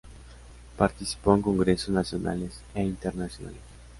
Participó 0.79 1.35
en 1.35 1.43
congresos 1.43 1.89
nacionales 1.89 2.59
e 2.73 2.81
internacionales. 2.81 3.61